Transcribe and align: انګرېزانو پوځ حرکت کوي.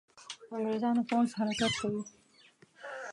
انګرېزانو 0.55 1.01
پوځ 1.09 1.29
حرکت 1.39 1.73
کوي. 1.81 2.01